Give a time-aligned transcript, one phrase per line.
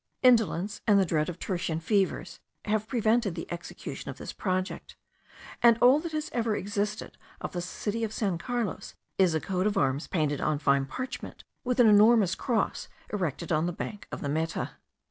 [0.23, 4.95] Indolence, and the dread of tertian fevers, have prevented the execution of this project;
[5.61, 9.67] and all that has ever existed of the city of San Carlos, is a coat
[9.67, 14.21] of arms painted on fine parchment, with an enormous cross erected on the bank of
[14.21, 14.71] the Meta.